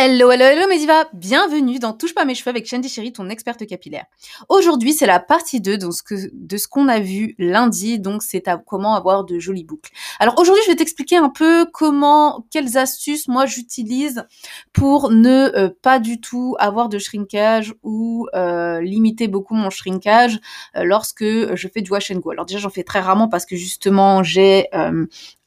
Hello, 0.00 0.30
hello, 0.30 0.44
hello 0.44 0.68
mes 0.68 0.78
divas 0.78 1.06
Bienvenue 1.12 1.80
dans 1.80 1.92
Touche 1.92 2.14
pas 2.14 2.24
mes 2.24 2.36
cheveux 2.36 2.50
avec 2.50 2.68
Shandy 2.68 2.88
Chéri, 2.88 3.12
ton 3.12 3.28
experte 3.30 3.66
capillaire. 3.66 4.04
Aujourd'hui, 4.48 4.92
c'est 4.92 5.06
la 5.06 5.18
partie 5.18 5.60
2 5.60 5.76
de 5.76 6.56
ce 6.56 6.68
qu'on 6.68 6.86
a 6.86 7.00
vu 7.00 7.34
lundi, 7.36 7.98
donc 7.98 8.22
c'est 8.22 8.46
à 8.46 8.58
comment 8.58 8.94
avoir 8.94 9.24
de 9.24 9.40
jolies 9.40 9.64
boucles. 9.64 9.90
Alors 10.20 10.38
aujourd'hui, 10.38 10.62
je 10.66 10.70
vais 10.70 10.76
t'expliquer 10.76 11.16
un 11.16 11.30
peu 11.30 11.66
comment, 11.72 12.46
quelles 12.52 12.78
astuces 12.78 13.26
moi 13.26 13.46
j'utilise 13.46 14.24
pour 14.72 15.10
ne 15.10 15.50
euh, 15.56 15.70
pas 15.82 15.98
du 15.98 16.20
tout 16.20 16.54
avoir 16.60 16.88
de 16.88 17.00
shrinkage 17.00 17.74
ou 17.82 18.28
euh, 18.36 18.80
limiter 18.80 19.26
beaucoup 19.26 19.54
mon 19.54 19.68
shrinkage 19.68 20.38
euh, 20.76 20.84
lorsque 20.84 21.24
je 21.24 21.68
fais 21.74 21.80
du 21.80 21.90
wash 21.90 22.12
and 22.12 22.20
go. 22.20 22.30
Alors 22.30 22.46
déjà, 22.46 22.60
j'en 22.60 22.70
fais 22.70 22.84
très 22.84 23.00
rarement 23.00 23.26
parce 23.26 23.46
que 23.46 23.56
justement, 23.56 24.22
j'ai 24.22 24.68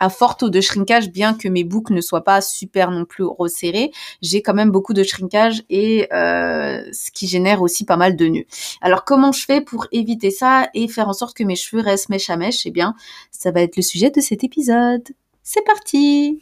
un 0.02 0.10
fort 0.10 0.36
taux 0.36 0.50
de 0.50 0.60
shrinkage, 0.60 1.12
bien 1.12 1.34
que 1.34 1.48
mes 1.48 1.64
boucles 1.64 1.94
ne 1.94 2.02
soient 2.02 2.24
pas 2.24 2.42
super 2.42 2.92
non 2.92 3.06
plus 3.06 3.24
resserrées. 3.24 3.92
J'ai 4.22 4.42
quand 4.42 4.54
même 4.54 4.72
beaucoup 4.72 4.94
de 4.94 5.04
shrinkage 5.04 5.64
et 5.70 6.12
euh, 6.12 6.84
ce 6.92 7.12
qui 7.12 7.28
génère 7.28 7.62
aussi 7.62 7.86
pas 7.86 7.98
mal 7.98 8.16
de 8.16 8.28
nœuds. 8.28 8.46
Alors 8.82 9.06
comment 9.06 9.32
je 9.32 9.46
fais 9.46 9.62
pour 9.62 9.88
éviter 9.92 10.32
ça 10.32 10.68
et 10.74 10.88
faire 10.88 11.08
en 11.08 11.14
sorte 11.14 11.38
que 11.38 11.44
mes 11.44 11.56
cheveux 11.56 11.82
restent 11.82 12.10
mèche 12.10 12.30
à 12.30 12.36
mèche? 12.36 12.66
Eh 12.66 12.72
bien, 12.72 12.96
ça 13.32 13.52
va 13.52 13.62
être 13.62 13.78
le 13.78 13.84
sujet 13.84 14.10
de 14.10 14.20
cet 14.20 14.44
épisode. 14.44 15.08
C'est 15.44 15.64
parti. 15.64 16.42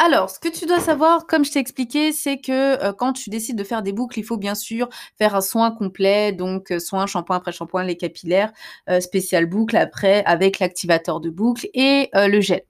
Alors, 0.00 0.30
ce 0.30 0.38
que 0.38 0.48
tu 0.48 0.64
dois 0.64 0.78
savoir, 0.78 1.26
comme 1.26 1.44
je 1.44 1.50
t'ai 1.50 1.58
expliqué, 1.58 2.12
c'est 2.12 2.40
que 2.40 2.80
euh, 2.84 2.92
quand 2.92 3.12
tu 3.12 3.30
décides 3.30 3.56
de 3.58 3.64
faire 3.64 3.82
des 3.82 3.92
boucles, 3.92 4.20
il 4.20 4.22
faut 4.22 4.36
bien 4.36 4.54
sûr 4.54 4.88
faire 5.18 5.34
un 5.34 5.40
soin 5.40 5.72
complet, 5.72 6.30
donc 6.30 6.70
euh, 6.70 6.78
soin, 6.78 7.06
shampoing 7.06 7.34
après 7.34 7.50
shampoing, 7.50 7.82
les 7.82 7.96
capillaires, 7.96 8.52
euh, 8.88 9.00
spécial 9.00 9.46
boucle 9.46 9.76
après 9.76 10.24
avec 10.24 10.60
l'activateur 10.60 11.18
de 11.18 11.30
boucle 11.30 11.68
et 11.74 12.10
le 12.14 12.40
gel. 12.40 12.62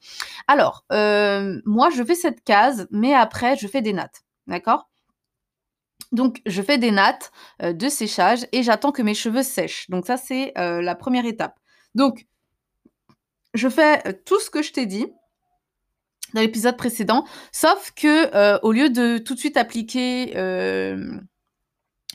Alors, 0.47 0.84
moi, 0.91 1.91
je 1.94 2.02
fais 2.02 2.14
cette 2.14 2.42
case, 2.44 2.89
mais 2.91 3.12
après, 3.12 3.56
je 3.56 3.69
fais 3.69 3.83
des 3.83 3.92
nattes, 3.92 4.22
d'accord? 4.47 4.89
Donc, 6.12 6.41
je 6.47 6.62
fais 6.62 6.78
des 6.78 6.91
nattes 6.91 7.30
de 7.61 7.89
séchage 7.91 8.47
et 8.52 8.62
j'attends 8.62 8.92
que 8.92 9.02
mes 9.02 9.14
cheveux 9.14 9.42
sèchent. 9.42 9.91
Donc, 9.91 10.06
ça, 10.06 10.17
c'est 10.17 10.52
la 10.56 10.95
première 10.95 11.27
étape. 11.27 11.58
Donc, 11.95 12.27
je 13.55 13.69
fais 13.69 14.14
tout 14.24 14.41
ce 14.41 14.50
que 14.50 14.62
je 14.62 14.72
t'ai 14.72 14.86
dit 14.86 15.06
dans 16.34 16.40
l'épisode 16.40 16.76
précédent, 16.76 17.24
sauf 17.52 17.92
que 17.94 18.34
euh, 18.34 18.58
au 18.62 18.72
lieu 18.72 18.90
de 18.90 19.18
tout 19.18 19.34
de 19.34 19.38
suite 19.38 19.56
appliquer 19.56 20.36
euh, 20.36 21.18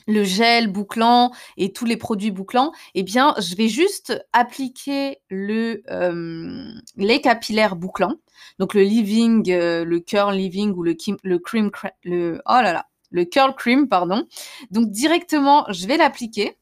le 0.06 0.24
gel 0.24 0.68
bouclant 0.68 1.32
et 1.56 1.72
tous 1.72 1.84
les 1.84 1.96
produits 1.96 2.30
bouclants, 2.30 2.72
eh 2.94 3.02
bien, 3.02 3.34
je 3.38 3.54
vais 3.56 3.68
juste 3.68 4.24
appliquer 4.32 5.18
le 5.30 5.82
euh, 5.90 6.72
les 6.96 7.20
capillaires 7.20 7.76
bouclants, 7.76 8.16
donc 8.58 8.74
le 8.74 8.82
living, 8.82 9.48
le 9.48 9.98
curl 10.00 10.34
living 10.34 10.72
ou 10.74 10.82
le, 10.82 10.96
le 11.22 11.38
cream, 11.38 11.70
le 12.04 12.40
oh 12.46 12.60
là 12.62 12.72
là, 12.72 12.86
le 13.10 13.24
curl 13.24 13.54
cream, 13.54 13.88
pardon. 13.88 14.26
Donc 14.70 14.90
directement, 14.90 15.64
je 15.70 15.86
vais 15.86 15.96
l'appliquer 15.96 16.58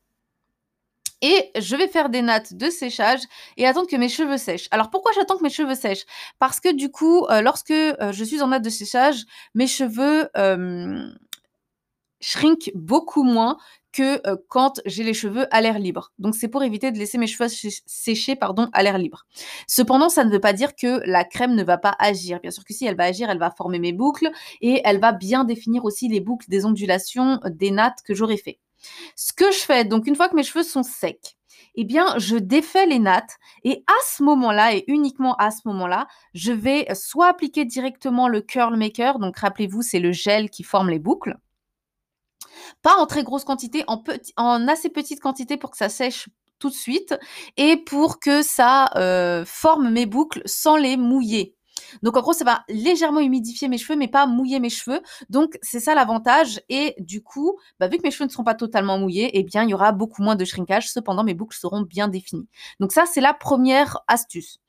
et 1.23 1.51
je 1.59 1.77
vais 1.77 1.89
faire 1.89 2.11
des 2.11 2.21
nattes 2.21 2.55
de 2.55 2.69
séchage 2.69 3.21
et 3.57 3.67
attendre 3.67 3.89
que 3.89 3.97
mes 3.97 4.09
cheveux 4.09 4.37
sèchent. 4.37 4.69
Alors 4.73 4.91
pourquoi 4.91 5.13
j'attends 5.13 5.39
que 5.39 5.43
mes 5.43 5.51
cheveux 5.51 5.77
sèchent? 5.77 6.05
Parce 6.39 6.61
que 6.61 6.75
du 6.75 6.91
coup, 6.91 7.25
euh, 7.27 7.41
lorsque 7.41 7.71
euh, 7.71 8.13
je 8.13 8.25
suis 8.25 8.43
en 8.43 8.49
natte 8.49 8.65
de 8.65 8.71
séchage, 8.71 9.25
mes 9.55 9.69
cheveux 9.69 10.29
euh, 10.37 11.09
shrink 12.21 12.71
beaucoup 12.75 13.23
moins 13.23 13.57
que 13.93 14.23
quand 14.49 14.81
j'ai 14.87 15.05
les 15.05 15.13
cheveux 15.13 15.47
à 15.55 15.61
l'air 15.61 15.79
libre. 15.79 16.13
Donc 16.19 16.35
c'est 16.35 16.49
pour 16.49 16.63
éviter 16.63 16.93
de 16.93 16.99
laisser 16.99 17.19
mes 17.19 17.27
cheveux 17.27 17.49
sécher 17.51 18.37
pardon, 18.37 18.71
à 18.73 18.83
l'air 18.83 18.97
libre. 18.97 19.27
Cependant, 19.67 20.09
ça 20.09 20.25
ne 20.25 20.31
veut 20.31 20.41
pas 20.41 20.55
dire 20.55 20.75
que 20.75 21.03
la 21.05 21.25
crème 21.25 21.55
ne 21.55 21.63
va 21.63 21.77
pas 21.77 21.95
agir. 21.99 22.41
Bien 22.41 22.51
sûr 22.51 22.65
que 22.65 22.73
si 22.73 22.87
elle 22.87 22.97
va 22.97 23.05
agir, 23.05 23.29
elle 23.29 23.39
va 23.39 23.51
former 23.51 23.79
mes 23.79 23.93
boucles 23.93 24.31
et 24.63 24.81
elle 24.85 24.99
va 24.99 25.13
bien 25.13 25.45
définir 25.45 25.85
aussi 25.85 26.09
les 26.09 26.21
boucles 26.21 26.49
des 26.49 26.65
ondulations 26.65 27.39
des 27.45 27.71
nattes 27.71 27.99
que 28.03 28.15
j'aurai 28.15 28.39
fait. 28.39 28.61
Ce 29.17 29.33
que 29.33 29.51
je 29.51 29.59
fais, 29.59 29.85
donc 29.85 30.07
une 30.07 30.17
fois 30.17 30.29
que 30.29 30.37
mes 30.37 30.43
cheveux 30.43 30.65
sont 30.65 30.83
secs, 30.83 31.37
eh 31.75 31.85
bien, 31.85 32.19
je 32.19 32.37
défais 32.37 32.87
les 32.87 32.99
nattes 32.99 33.37
et 33.65 33.85
à 33.87 34.07
ce 34.07 34.23
moment-là, 34.23 34.75
et 34.75 34.85
uniquement 34.89 35.35
à 35.37 35.51
ce 35.51 35.61
moment-là, 35.67 36.07
je 36.35 36.53
vais 36.53 36.87
soit 36.95 37.29
appliquer 37.29 37.65
directement 37.65 38.29
le 38.29 38.41
curl 38.41 38.77
maker, 38.77 39.19
donc 39.19 39.39
rappelez-vous, 39.39 39.83
c'est 39.83 40.01
le 40.01 40.13
gel 40.13 40.51
qui 40.51 40.65
forme 40.65 40.91
les 40.91 40.99
boucles, 40.99 41.37
pas 42.83 42.97
en 42.97 43.07
très 43.07 43.23
grosse 43.23 43.45
quantité, 43.45 43.85
en, 43.87 44.69
assez 44.69 44.91
petite 44.91 45.21
quantité 45.21 45.57
pour 45.57 45.71
que 45.71 45.77
ça 45.77 45.89
sèche 45.89 46.29
tout 46.59 46.69
de 46.69 46.75
suite 46.75 47.15
et 47.57 47.77
pour 47.77 48.21
que 48.21 48.43
ça 48.43 48.91
euh, 48.97 49.45
forme 49.45 49.91
mes 49.91 50.07
boucles 50.07 50.43
sans 50.45 50.77
les 50.77 50.97
mouiller. 50.97 51.57
Donc 52.03 52.17
en 52.17 52.21
gros, 52.21 52.33
ça 52.33 52.45
va 52.45 52.63
légèrement 52.69 53.21
humidifier 53.21 53.69
mes 53.69 53.79
cheveux, 53.79 53.99
mais 53.99 54.09
pas 54.09 54.27
mouiller 54.27 54.61
mes 54.61 54.71
cheveux. 54.71 55.01
Donc 55.29 55.59
c'est 55.63 55.81
ça 55.81 55.95
l'avantage. 55.95 56.61
Et 56.69 56.95
du 56.99 57.23
coup, 57.23 57.59
bah, 57.81 57.89
vu 57.89 57.99
que 57.99 58.03
mes 58.05 58.11
cheveux 58.11 58.27
ne 58.27 58.31
seront 58.31 58.45
pas 58.45 58.55
totalement 58.55 58.99
mouillés, 58.99 59.31
eh 59.39 59.43
bien 59.43 59.65
il 59.65 59.71
y 59.71 59.75
aura 59.75 59.93
beaucoup 59.93 60.23
moins 60.23 60.37
de 60.37 60.45
shrinkage. 60.45 60.89
Cependant, 60.91 61.25
mes 61.25 61.35
boucles 61.35 61.57
seront 61.57 61.83
bien 61.83 62.09
définies. 62.09 62.49
Donc 62.81 62.93
ça, 62.93 63.05
c'est 63.07 63.21
la 63.21 63.35
première 63.35 63.99
astuce 64.09 64.62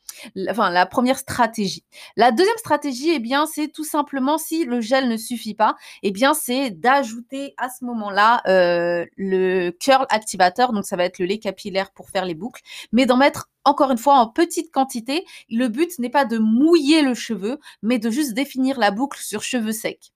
enfin 0.49 0.69
la 0.69 0.85
première 0.85 1.17
stratégie. 1.17 1.83
La 2.15 2.31
deuxième 2.31 2.57
stratégie, 2.57 3.11
eh 3.13 3.19
bien, 3.19 3.45
c'est 3.45 3.67
tout 3.67 3.83
simplement 3.83 4.37
si 4.37 4.65
le 4.65 4.81
gel 4.81 5.07
ne 5.07 5.17
suffit 5.17 5.53
pas, 5.55 5.75
eh 6.01 6.11
bien, 6.11 6.33
c'est 6.33 6.71
d'ajouter 6.71 7.53
à 7.57 7.69
ce 7.69 7.85
moment-là 7.85 8.41
euh, 8.47 9.05
le 9.17 9.71
curl 9.71 10.05
activateur, 10.09 10.73
donc 10.73 10.85
ça 10.85 10.95
va 10.95 11.05
être 11.05 11.19
le 11.19 11.25
lait 11.25 11.39
capillaire 11.39 11.91
pour 11.91 12.09
faire 12.09 12.25
les 12.25 12.35
boucles, 12.35 12.61
mais 12.91 13.05
d'en 13.05 13.17
mettre 13.17 13.49
encore 13.65 13.91
une 13.91 13.97
fois 13.97 14.15
en 14.15 14.27
petite 14.27 14.71
quantité. 14.71 15.25
Le 15.49 15.67
but 15.67 15.97
n'est 15.99 16.09
pas 16.09 16.25
de 16.25 16.37
mouiller 16.37 17.01
le 17.01 17.13
cheveu, 17.13 17.59
mais 17.81 17.99
de 17.99 18.09
juste 18.09 18.33
définir 18.33 18.79
la 18.79 18.91
boucle 18.91 19.19
sur 19.21 19.41
cheveux 19.41 19.71
secs. 19.71 20.11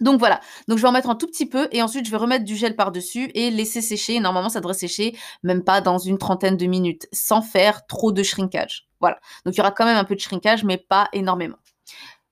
Donc 0.00 0.18
voilà, 0.18 0.40
donc 0.66 0.78
je 0.78 0.82
vais 0.82 0.88
en 0.88 0.92
mettre 0.92 1.10
un 1.10 1.14
tout 1.14 1.26
petit 1.26 1.46
peu 1.46 1.68
et 1.72 1.82
ensuite 1.82 2.06
je 2.06 2.10
vais 2.10 2.16
remettre 2.16 2.44
du 2.44 2.56
gel 2.56 2.74
par-dessus 2.74 3.30
et 3.34 3.50
laisser 3.50 3.82
sécher. 3.82 4.18
Normalement, 4.20 4.48
ça 4.48 4.60
devrait 4.60 4.74
sécher 4.74 5.16
même 5.42 5.62
pas 5.62 5.80
dans 5.80 5.98
une 5.98 6.18
trentaine 6.18 6.56
de 6.56 6.66
minutes 6.66 7.06
sans 7.12 7.42
faire 7.42 7.86
trop 7.86 8.12
de 8.12 8.22
shrinkage. 8.22 8.88
Voilà, 9.00 9.18
donc 9.44 9.54
il 9.54 9.58
y 9.58 9.60
aura 9.60 9.72
quand 9.72 9.84
même 9.84 9.96
un 9.96 10.04
peu 10.04 10.14
de 10.14 10.20
shrinkage, 10.20 10.64
mais 10.64 10.78
pas 10.78 11.08
énormément. 11.12 11.56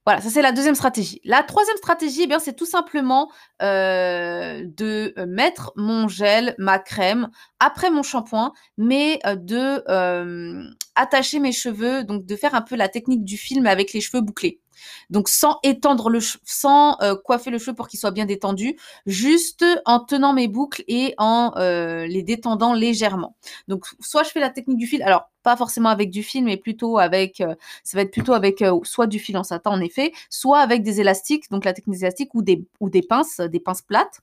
Voilà, 0.08 0.22
ça 0.22 0.30
c'est 0.30 0.40
la 0.40 0.52
deuxième 0.52 0.74
stratégie. 0.74 1.20
La 1.24 1.42
troisième 1.42 1.76
stratégie, 1.76 2.22
eh 2.22 2.26
bien, 2.26 2.38
c'est 2.38 2.54
tout 2.54 2.64
simplement 2.64 3.30
euh, 3.60 4.62
de 4.64 5.12
mettre 5.26 5.72
mon 5.76 6.08
gel, 6.08 6.54
ma 6.56 6.78
crème 6.78 7.28
après 7.60 7.90
mon 7.90 8.02
shampoing, 8.02 8.54
mais 8.78 9.18
euh, 9.26 9.36
de 9.36 9.84
euh, 9.90 10.64
attacher 10.94 11.40
mes 11.40 11.52
cheveux, 11.52 12.04
donc 12.04 12.24
de 12.24 12.36
faire 12.36 12.54
un 12.54 12.62
peu 12.62 12.74
la 12.74 12.88
technique 12.88 13.22
du 13.22 13.36
film 13.36 13.66
avec 13.66 13.92
les 13.92 14.00
cheveux 14.00 14.22
bouclés. 14.22 14.62
Donc 15.10 15.28
sans 15.28 15.58
étendre 15.62 16.10
le 16.10 16.20
sans 16.44 17.00
euh, 17.00 17.14
coiffer 17.16 17.50
le 17.50 17.58
cheveu 17.58 17.74
pour 17.74 17.88
qu'il 17.88 17.98
soit 17.98 18.10
bien 18.10 18.26
détendu, 18.26 18.78
juste 19.06 19.64
en 19.84 20.00
tenant 20.00 20.32
mes 20.32 20.48
boucles 20.48 20.84
et 20.88 21.14
en 21.18 21.52
euh, 21.56 22.06
les 22.06 22.22
détendant 22.22 22.74
légèrement. 22.74 23.36
Donc 23.68 23.86
soit 24.00 24.22
je 24.22 24.30
fais 24.30 24.40
la 24.40 24.50
technique 24.50 24.78
du 24.78 24.86
fil, 24.86 25.02
alors 25.02 25.30
pas 25.42 25.56
forcément 25.56 25.88
avec 25.88 26.10
du 26.10 26.22
fil, 26.22 26.44
mais 26.44 26.56
plutôt 26.56 26.98
avec, 26.98 27.40
euh, 27.40 27.54
ça 27.84 27.96
va 27.96 28.02
être 28.02 28.12
plutôt 28.12 28.32
avec 28.32 28.64
soit 28.82 29.06
du 29.06 29.18
fil 29.18 29.36
en 29.36 29.44
satin 29.44 29.70
en 29.70 29.80
effet, 29.80 30.12
soit 30.30 30.60
avec 30.60 30.82
des 30.82 31.00
élastiques, 31.00 31.50
donc 31.50 31.64
la 31.64 31.72
technique 31.72 31.96
des 31.96 32.04
élastiques 32.04 32.34
ou 32.34 32.42
des, 32.42 32.66
ou 32.80 32.90
des 32.90 33.02
pinces, 33.02 33.40
des 33.40 33.60
pinces 33.60 33.82
plates 33.82 34.20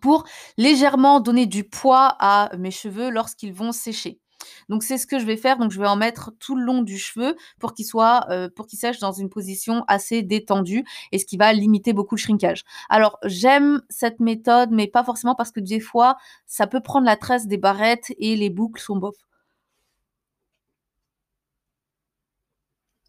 pour 0.00 0.24
légèrement 0.56 1.20
donner 1.20 1.46
du 1.46 1.64
poids 1.64 2.16
à 2.18 2.50
mes 2.56 2.70
cheveux 2.70 3.10
lorsqu'ils 3.10 3.52
vont 3.52 3.72
sécher. 3.72 4.20
Donc 4.68 4.82
c'est 4.82 4.98
ce 4.98 5.06
que 5.06 5.18
je 5.18 5.24
vais 5.24 5.36
faire. 5.36 5.58
Donc 5.58 5.70
je 5.72 5.80
vais 5.80 5.86
en 5.86 5.96
mettre 5.96 6.32
tout 6.38 6.56
le 6.56 6.62
long 6.62 6.82
du 6.82 6.98
cheveu 6.98 7.36
pour 7.58 7.74
qu'il 7.74 7.86
soit, 7.86 8.26
euh, 8.30 8.48
pour 8.48 8.66
qu'il 8.66 8.78
sèche 8.78 8.98
dans 8.98 9.12
une 9.12 9.28
position 9.28 9.84
assez 9.88 10.22
détendue 10.22 10.84
et 11.12 11.18
ce 11.18 11.24
qui 11.24 11.36
va 11.36 11.52
limiter 11.52 11.92
beaucoup 11.92 12.14
le 12.14 12.20
shrinkage. 12.20 12.64
Alors 12.88 13.18
j'aime 13.24 13.82
cette 13.88 14.20
méthode, 14.20 14.70
mais 14.72 14.86
pas 14.86 15.04
forcément 15.04 15.34
parce 15.34 15.50
que 15.50 15.60
des 15.60 15.80
fois 15.80 16.16
ça 16.46 16.66
peut 16.66 16.80
prendre 16.80 17.06
la 17.06 17.16
tresse 17.16 17.46
des 17.46 17.58
barrettes 17.58 18.12
et 18.18 18.36
les 18.36 18.50
boucles 18.50 18.80
sont 18.80 18.96
bof. 18.96 19.16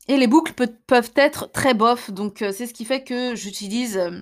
Et 0.07 0.17
les 0.17 0.27
boucles 0.27 0.53
peuvent 0.87 1.11
être 1.15 1.51
très 1.51 1.73
bof, 1.73 2.11
donc 2.11 2.41
euh, 2.41 2.51
c'est 2.51 2.67
ce 2.67 2.73
qui 2.73 2.85
fait 2.85 3.03
que 3.03 3.35
j'utilise 3.35 3.97
euh, 3.97 4.21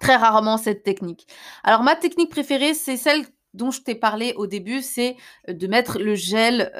très 0.00 0.16
rarement 0.16 0.56
cette 0.56 0.82
technique. 0.82 1.26
Alors 1.64 1.82
ma 1.82 1.96
technique 1.96 2.30
préférée, 2.30 2.74
c'est 2.74 2.96
celle 2.96 3.26
dont 3.54 3.70
je 3.70 3.80
t'ai 3.80 3.94
parlé 3.94 4.32
au 4.36 4.46
début, 4.46 4.82
c'est 4.82 5.16
de 5.48 5.66
mettre 5.66 5.98
le 5.98 6.14
gel 6.14 6.70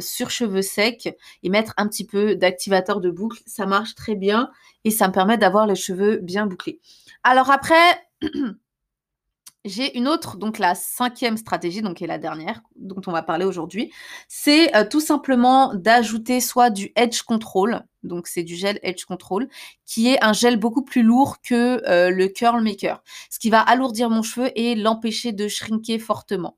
sur 0.00 0.30
cheveux 0.30 0.62
secs 0.62 1.14
et 1.42 1.48
mettre 1.48 1.74
un 1.76 1.88
petit 1.88 2.06
peu 2.06 2.36
d'activateur 2.36 3.00
de 3.00 3.10
boucle. 3.10 3.40
Ça 3.46 3.66
marche 3.66 3.94
très 3.94 4.14
bien 4.14 4.50
et 4.84 4.90
ça 4.90 5.08
me 5.08 5.12
permet 5.12 5.38
d'avoir 5.38 5.66
les 5.66 5.74
cheveux 5.74 6.18
bien 6.18 6.46
bouclés. 6.46 6.80
Alors 7.22 7.50
après, 7.50 7.74
j'ai 9.66 9.96
une 9.98 10.08
autre, 10.08 10.36
donc 10.36 10.58
la 10.58 10.74
cinquième 10.74 11.36
stratégie, 11.36 11.82
donc 11.82 11.96
qui 11.96 12.04
est 12.04 12.06
la 12.06 12.18
dernière 12.18 12.62
dont 12.76 13.00
on 13.06 13.12
va 13.12 13.22
parler 13.22 13.44
aujourd'hui, 13.44 13.92
c'est 14.28 14.74
euh, 14.76 14.84
tout 14.88 15.00
simplement 15.00 15.74
d'ajouter 15.74 16.40
soit 16.40 16.70
du 16.70 16.92
edge 16.96 17.22
control, 17.22 17.82
donc 18.02 18.28
c'est 18.28 18.44
du 18.44 18.54
gel 18.54 18.78
edge 18.82 19.04
control, 19.04 19.48
qui 19.84 20.08
est 20.08 20.22
un 20.24 20.32
gel 20.32 20.56
beaucoup 20.56 20.82
plus 20.82 21.02
lourd 21.02 21.40
que 21.42 21.82
euh, 21.88 22.10
le 22.10 22.28
curl 22.28 22.62
maker, 22.62 23.02
ce 23.30 23.38
qui 23.38 23.50
va 23.50 23.60
alourdir 23.60 24.08
mon 24.08 24.22
cheveu 24.22 24.50
et 24.54 24.74
l'empêcher 24.74 25.32
de 25.32 25.48
shrinker 25.48 25.98
fortement. 25.98 26.56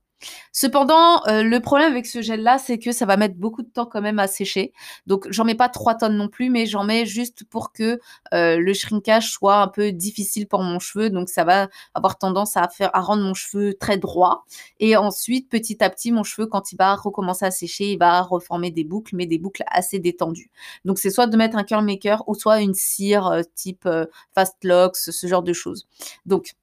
Cependant, 0.53 1.25
euh, 1.29 1.43
le 1.43 1.61
problème 1.61 1.91
avec 1.91 2.07
ce 2.07 2.23
gel-là, 2.23 2.59
c'est 2.59 2.79
que 2.79 2.93
ça 2.93 3.07
va 3.07 3.17
mettre 3.17 3.37
beaucoup 3.37 3.63
de 3.63 3.69
temps 3.69 3.87
quand 3.87 4.01
même 4.01 4.19
à 4.19 4.27
sécher. 4.27 4.73
Donc, 5.07 5.27
j'en 5.31 5.45
mets 5.45 5.55
pas 5.55 5.69
3 5.69 5.95
tonnes 5.95 6.17
non 6.17 6.29
plus, 6.29 6.51
mais 6.51 6.67
j'en 6.67 6.85
mets 6.85 7.07
juste 7.07 7.45
pour 7.45 7.73
que 7.73 8.01
euh, 8.35 8.57
le 8.59 8.75
shrinkage 8.75 9.31
soit 9.31 9.61
un 9.63 9.69
peu 9.69 9.93
difficile 9.93 10.49
pour 10.49 10.63
mon 10.63 10.79
cheveu. 10.79 11.11
Donc, 11.11 11.29
ça 11.29 11.45
va 11.45 11.69
avoir 11.95 12.19
tendance 12.19 12.57
à 12.57 12.69
faire 12.69 12.91
à 12.95 13.01
rendre 13.01 13.23
mon 13.23 13.35
cheveu 13.35 13.75
très 13.75 13.99
droit. 13.99 14.45
Et 14.81 14.97
ensuite, 14.97 15.49
petit 15.49 15.83
à 15.83 15.91
petit, 15.91 16.13
mon 16.13 16.25
cheveu, 16.25 16.47
quand 16.47 16.73
il 16.73 16.77
va 16.77 16.95
recommencer 16.95 17.45
à 17.45 17.51
sécher, 17.51 17.93
il 17.93 17.99
va 17.99 18.23
reformer 18.23 18.71
des 18.71 18.85
boucles, 18.85 19.17
mais 19.17 19.27
des 19.27 19.39
boucles 19.39 19.63
assez 19.69 19.99
détendues. 19.99 20.51
Donc, 20.85 20.99
c'est 20.99 21.11
soit 21.11 21.27
de 21.27 21.37
mettre 21.37 21.57
un 21.57 21.65
curl 21.65 21.85
maker 21.85 22.25
ou 22.29 22.35
soit 22.35 22.61
une 22.61 22.75
cire 22.75 23.27
euh, 23.29 23.43
type 23.55 23.89
Fast 24.35 24.57
Locks, 24.65 24.97
ce 24.97 25.27
genre 25.27 25.43
de 25.43 25.53
choses. 25.53 25.87
Donc, 26.27 26.55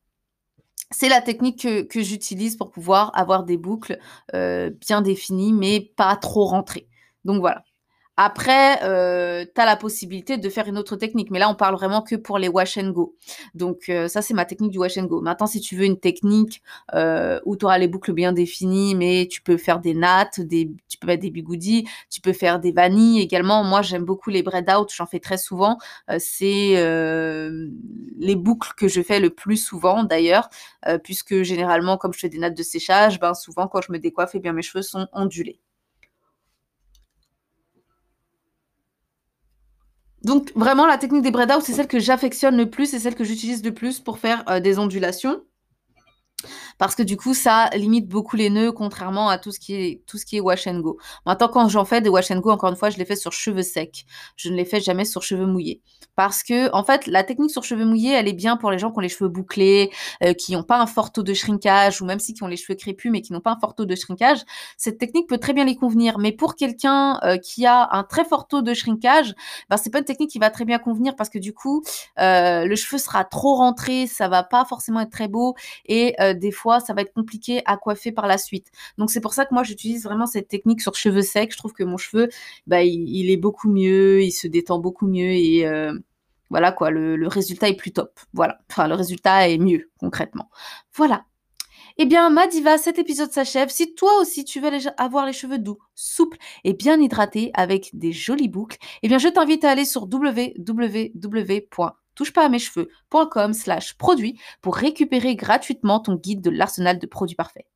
c'est 0.95 1.09
la 1.09 1.21
technique 1.21 1.67
que, 1.89 2.01
j'utilise 2.01 2.55
pour 2.55 2.71
pouvoir 2.71 3.11
avoir 3.19 3.43
des 3.43 3.57
boucles 3.57 3.99
euh, 4.33 4.69
bien 4.69 5.01
définies, 5.01 5.51
mais 5.51 5.81
pas 5.81 6.15
trop 6.15 6.45
rentrées. 6.45 6.87
Donc 7.25 7.41
voilà. 7.41 7.63
Après, 8.17 8.81
euh, 8.83 9.43
tu 9.53 9.59
as 9.59 9.65
la 9.65 9.75
possibilité 9.75 10.37
de 10.37 10.49
faire 10.49 10.67
une 10.67 10.77
autre 10.77 10.95
technique, 10.95 11.31
mais 11.31 11.39
là, 11.39 11.49
on 11.49 11.55
parle 11.55 11.75
vraiment 11.75 12.01
que 12.01 12.15
pour 12.15 12.37
les 12.37 12.47
wash 12.47 12.77
and 12.77 12.91
go. 12.91 13.15
Donc, 13.55 13.89
euh, 13.89 14.07
ça, 14.07 14.21
c'est 14.21 14.33
ma 14.33 14.45
technique 14.45 14.71
du 14.71 14.77
wash 14.77 14.97
and 14.97 15.05
go. 15.05 15.19
Maintenant, 15.19 15.47
si 15.47 15.59
tu 15.59 15.75
veux 15.75 15.83
une 15.83 15.99
technique 15.99 16.61
euh, 16.93 17.41
où 17.45 17.57
tu 17.57 17.65
auras 17.65 17.77
les 17.77 17.89
boucles 17.89 18.13
bien 18.13 18.31
définies, 18.31 18.95
mais 18.95 19.27
tu 19.29 19.41
peux 19.41 19.57
faire 19.57 19.79
des 19.79 19.93
nattes, 19.93 20.39
tu 20.49 20.97
peux 20.97 21.07
mettre 21.07 21.23
des 21.23 21.29
bigoudis, 21.29 21.85
tu 22.09 22.21
peux 22.21 22.31
faire 22.31 22.59
des 22.61 22.71
vanilles 22.71 23.19
également. 23.21 23.63
Moi, 23.65 23.81
j'aime 23.81 24.05
beaucoup 24.05 24.29
les 24.29 24.43
braid 24.43 24.69
out, 24.69 24.89
j'en 24.95 25.05
fais 25.07 25.19
très 25.19 25.37
souvent. 25.37 25.77
Euh, 26.09 26.15
c'est 26.17 26.77
euh, 26.77 27.69
les 28.17 28.35
boucles 28.37 28.71
que 28.77 28.87
je 28.87 29.01
fais 29.01 29.19
le 29.19 29.29
plus 29.29 29.57
souvent, 29.57 30.03
d'ailleurs, 30.05 30.49
puisque 31.03 31.43
généralement, 31.43 31.97
comme 31.97 32.13
je 32.13 32.19
fais 32.19 32.29
des 32.29 32.37
nattes 32.37 32.57
de 32.57 32.63
séchage, 32.63 33.19
ben, 33.19 33.33
souvent, 33.33 33.67
quand 33.67 33.81
je 33.81 33.91
me 33.91 33.99
décoiffe, 33.99 34.31
eh 34.35 34.39
bien, 34.39 34.53
mes 34.53 34.61
cheveux 34.61 34.83
sont 34.83 35.07
ondulés. 35.13 35.59
Donc 40.25 40.51
vraiment 40.55 40.87
la 40.87 40.97
technique 40.97 41.21
des 41.21 41.29
braid 41.29 41.51
out, 41.51 41.61
c'est 41.61 41.73
celle 41.73 41.87
que 41.87 41.99
j'affectionne 41.99 42.57
le 42.57 42.67
plus, 42.67 42.87
c'est 42.87 42.97
celle 42.97 43.13
que 43.13 43.23
j'utilise 43.23 43.63
le 43.63 43.75
plus 43.75 43.99
pour 43.99 44.17
faire 44.17 44.43
euh, 44.49 44.59
des 44.59 44.79
ondulations 44.79 45.39
parce 46.77 46.95
que 46.95 47.03
du 47.03 47.17
coup 47.17 47.33
ça 47.33 47.69
limite 47.73 48.07
beaucoup 48.07 48.35
les 48.35 48.49
nœuds 48.49 48.71
contrairement 48.71 49.29
à 49.29 49.37
tout 49.37 49.51
ce 49.51 49.59
qui 49.59 49.73
est 49.75 50.01
tout 50.07 50.17
ce 50.17 50.25
qui 50.25 50.37
est 50.37 50.41
wash 50.41 50.67
and 50.67 50.79
go. 50.79 50.97
Maintenant 51.25 51.47
quand 51.47 51.69
j'en 51.69 51.85
fais 51.85 52.01
des 52.01 52.09
wash 52.09 52.31
and 52.31 52.39
go 52.39 52.51
encore 52.51 52.69
une 52.69 52.75
fois, 52.75 52.89
je 52.89 52.97
les 52.97 53.05
fais 53.05 53.15
sur 53.15 53.31
cheveux 53.31 53.63
secs. 53.63 54.05
Je 54.35 54.49
ne 54.49 54.55
les 54.55 54.65
fais 54.65 54.81
jamais 54.81 55.05
sur 55.05 55.23
cheveux 55.23 55.45
mouillés 55.45 55.81
parce 56.15 56.43
que 56.43 56.71
en 56.73 56.83
fait 56.83 57.07
la 57.07 57.23
technique 57.23 57.51
sur 57.51 57.63
cheveux 57.63 57.85
mouillés, 57.85 58.13
elle 58.13 58.27
est 58.27 58.33
bien 58.33 58.57
pour 58.57 58.71
les 58.71 58.79
gens 58.79 58.91
qui 58.91 58.97
ont 58.97 59.01
les 59.01 59.09
cheveux 59.09 59.29
bouclés, 59.29 59.91
euh, 60.23 60.33
qui 60.33 60.53
n'ont 60.53 60.63
pas 60.63 60.79
un 60.79 60.87
fort 60.87 61.11
taux 61.11 61.23
de 61.23 61.33
shrinkage 61.33 62.01
ou 62.01 62.05
même 62.05 62.19
si 62.19 62.33
qui 62.33 62.43
ont 62.43 62.47
les 62.47 62.57
cheveux 62.57 62.75
crépus 62.75 63.11
mais 63.11 63.21
qui 63.21 63.33
n'ont 63.33 63.41
pas 63.41 63.51
un 63.51 63.59
fort 63.59 63.75
taux 63.75 63.85
de 63.85 63.95
shrinkage, 63.95 64.39
cette 64.77 64.97
technique 64.97 65.27
peut 65.27 65.37
très 65.37 65.53
bien 65.53 65.65
les 65.65 65.75
convenir. 65.75 66.17
Mais 66.17 66.31
pour 66.31 66.55
quelqu'un 66.55 67.19
euh, 67.23 67.37
qui 67.37 67.65
a 67.65 67.89
un 67.91 68.03
très 68.03 68.25
fort 68.25 68.47
taux 68.47 68.61
de 68.61 68.73
shrinkage, 68.73 69.33
ben, 69.69 69.77
c'est 69.77 69.89
pas 69.89 69.99
une 69.99 70.05
technique 70.05 70.29
qui 70.29 70.39
va 70.39 70.49
très 70.49 70.65
bien 70.65 70.79
convenir 70.79 71.15
parce 71.15 71.29
que 71.29 71.39
du 71.39 71.53
coup 71.53 71.83
euh, 72.19 72.65
le 72.65 72.75
cheveu 72.75 72.97
sera 72.97 73.25
trop 73.25 73.55
rentré, 73.55 74.07
ça 74.07 74.27
va 74.27 74.43
pas 74.43 74.65
forcément 74.65 75.01
être 75.01 75.11
très 75.11 75.27
beau 75.27 75.55
et 75.85 76.15
des 76.35 76.51
fois 76.51 76.64
ça 76.79 76.93
va 76.93 77.01
être 77.01 77.13
compliqué 77.13 77.61
à 77.65 77.77
coiffer 77.77 78.11
par 78.11 78.27
la 78.27 78.37
suite. 78.37 78.71
Donc 78.97 79.11
c'est 79.11 79.21
pour 79.21 79.33
ça 79.33 79.45
que 79.45 79.53
moi 79.53 79.63
j'utilise 79.63 80.03
vraiment 80.03 80.25
cette 80.25 80.47
technique 80.47 80.81
sur 80.81 80.95
cheveux 80.95 81.21
secs. 81.21 81.51
Je 81.51 81.57
trouve 81.57 81.73
que 81.73 81.83
mon 81.83 81.97
cheveu, 81.97 82.29
bah, 82.67 82.83
il, 82.83 83.29
est 83.29 83.37
beaucoup 83.37 83.69
mieux, 83.69 84.21
il 84.23 84.31
se 84.31 84.47
détend 84.47 84.79
beaucoup 84.79 85.07
mieux 85.07 85.31
et 85.31 85.67
euh, 85.67 85.93
voilà 86.49 86.71
quoi, 86.71 86.89
le, 86.91 87.27
résultat 87.27 87.69
est 87.69 87.75
plus 87.75 87.91
top. 87.91 88.19
Voilà, 88.33 88.59
enfin 88.69 88.87
le 88.87 88.95
résultat 88.95 89.49
est 89.49 89.57
mieux 89.57 89.89
concrètement. 89.99 90.49
Voilà. 90.93 91.25
Eh 91.97 92.05
bien, 92.05 92.29
ma 92.29 92.47
diva, 92.47 92.77
cet 92.77 92.99
épisode 92.99 93.31
s'achève. 93.31 93.69
Si 93.69 93.95
toi 93.95 94.19
aussi 94.19 94.43
tu 94.43 94.59
veux 94.59 94.69
avoir 94.97 95.25
les 95.25 95.33
cheveux 95.33 95.59
doux, 95.59 95.77
souples 95.95 96.37
et 96.65 96.73
bien 96.73 96.99
hydratés 97.01 97.51
avec 97.53 97.89
des 97.93 98.11
jolies 98.11 98.49
boucles, 98.49 98.77
eh 99.01 99.07
bien, 99.07 99.17
je 99.17 99.29
t'invite 99.29 99.63
à 99.63 99.71
aller 99.71 99.85
sur 99.85 100.03
www 100.03 101.13
touche 102.15 102.33
pas 102.33 102.45
à 102.45 102.49
mes 102.49 102.59
cheveux.com 102.59 103.53
slash 103.53 103.97
produit 103.97 104.39
pour 104.61 104.75
récupérer 104.75 105.35
gratuitement 105.35 105.99
ton 105.99 106.15
guide 106.15 106.41
de 106.41 106.49
l'arsenal 106.49 106.99
de 106.99 107.07
produits 107.07 107.35
parfaits. 107.35 107.67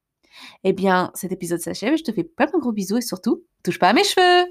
Eh 0.63 0.74
bien, 0.74 1.12
cet 1.15 1.31
épisode 1.31 1.59
s'achève 1.59 1.94
et 1.94 1.97
je 1.97 2.03
te 2.03 2.12
fais 2.12 2.24
plein 2.24 2.47
de 2.47 2.57
gros 2.57 2.71
bisous 2.71 2.97
et 2.97 3.01
surtout, 3.01 3.44
touche 3.63 3.80
pas 3.80 3.89
à 3.89 3.94
mes 3.94 4.03
cheveux! 4.03 4.50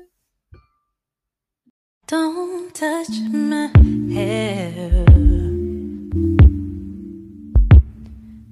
Don't 2.08 2.72
touch 2.72 3.20
my 3.30 3.68
hair. 4.14 5.04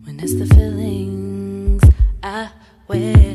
When 0.05 0.19
the 0.19 0.37
I 2.23 2.51
wear. 2.89 3.26